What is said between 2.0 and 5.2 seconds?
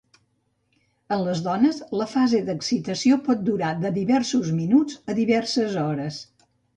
fase d'excitació pot durar de diversos minuts a